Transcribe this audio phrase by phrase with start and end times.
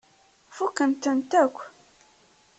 [0.55, 1.57] Fukkent-tent akk.